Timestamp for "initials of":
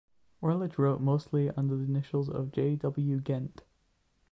1.83-2.51